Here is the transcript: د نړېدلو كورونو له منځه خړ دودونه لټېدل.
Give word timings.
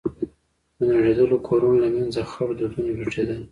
د 0.77 0.79
نړېدلو 0.93 1.37
كورونو 1.47 1.77
له 1.83 1.89
منځه 1.95 2.21
خړ 2.29 2.47
دودونه 2.59 2.91
لټېدل. 2.99 3.39